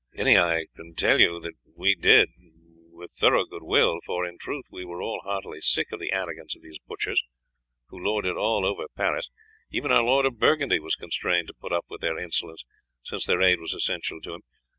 Any 0.15 0.35
I 0.35 0.65
can 0.75 0.95
tell 0.95 1.19
you 1.21 1.39
that 1.41 1.53
we 1.77 1.93
did 1.93 2.29
it 2.29 2.51
with 2.91 3.11
thorough 3.11 3.45
good 3.45 3.61
will, 3.61 3.99
for 4.03 4.25
in 4.25 4.39
truth 4.39 4.65
we 4.71 4.83
were 4.83 4.99
all 4.99 5.21
heartily 5.23 5.61
sick 5.61 5.91
of 5.91 5.99
the 5.99 6.11
arrogance 6.11 6.55
of 6.55 6.63
these 6.63 6.79
butchers, 6.87 7.21
who 7.89 7.99
lorded 8.03 8.31
over 8.35 8.39
all 8.39 8.85
Paris; 8.97 9.29
even 9.69 9.91
our 9.91 10.01
Lord 10.03 10.25
of 10.25 10.39
Burgundy 10.39 10.79
was 10.79 10.95
constrained 10.95 11.49
to 11.49 11.53
put 11.53 11.71
up 11.71 11.85
with 11.87 12.01
their 12.01 12.17
insolence, 12.17 12.65
since 13.03 13.27
their 13.27 13.43
aid 13.43 13.59
was 13.59 13.75
essential 13.75 14.19
to 14.21 14.33
him. 14.33 14.41